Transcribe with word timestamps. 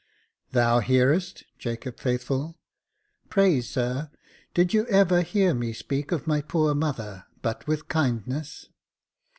"Thou 0.51 0.79
hearest, 0.79 1.43
Jacob 1.59 1.99
Faithful."" 1.99 2.57
Pray, 3.29 3.61
sir, 3.61 4.09
did 4.55 4.73
you 4.73 4.87
ever 4.87 5.21
hear 5.21 5.53
me 5.53 5.73
speak 5.73 6.11
of 6.11 6.25
my 6.25 6.41
poor 6.41 6.73
mother 6.73 7.25
but 7.43 7.67
with 7.67 7.87
kindness 7.87 8.65